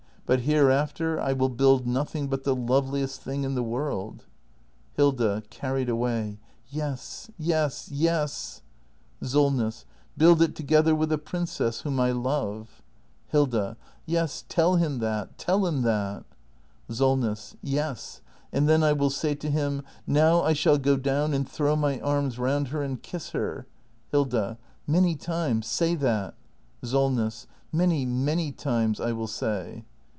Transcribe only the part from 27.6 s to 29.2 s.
many, many times, I